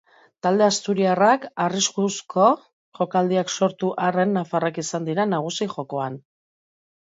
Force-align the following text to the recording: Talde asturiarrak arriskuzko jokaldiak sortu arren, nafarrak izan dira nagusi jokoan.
Talde 0.45 0.63
asturiarrak 0.67 1.45
arriskuzko 1.65 2.47
jokaldiak 3.01 3.55
sortu 3.61 3.93
arren, 4.09 4.35
nafarrak 4.41 4.83
izan 4.87 5.09
dira 5.13 5.31
nagusi 5.39 5.73
jokoan. 5.79 6.23